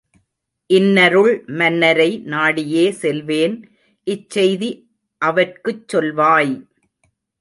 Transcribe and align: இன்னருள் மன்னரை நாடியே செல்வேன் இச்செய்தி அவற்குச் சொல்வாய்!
இன்னருள் 0.69 1.29
மன்னரை 1.51 2.07
நாடியே 2.25 2.85
செல்வேன் 3.01 3.55
இச்செய்தி 4.07 4.71
அவற்குச் 5.21 5.85
சொல்வாய்! 5.87 6.55